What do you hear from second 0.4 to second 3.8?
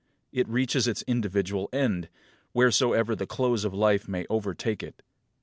reaches its individual end, wheresoever the close of